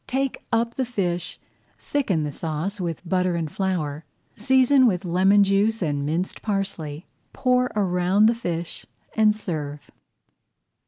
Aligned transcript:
Take 0.07 0.43
up 0.51 0.73
the 0.77 0.83
fish, 0.85 1.39
thicken 1.77 2.23
the 2.23 2.31
sauce 2.31 2.81
with 2.81 3.07
butter 3.07 3.35
and 3.35 3.51
flour, 3.51 4.03
season 4.35 4.87
with 4.87 5.05
lemon 5.05 5.43
juice 5.43 5.83
and 5.83 6.03
minced 6.03 6.41
parsley, 6.41 7.05
pour 7.33 7.71
around 7.75 8.25
the 8.25 8.33
fish, 8.33 8.87
and 9.15 9.35
serve. 9.35 9.91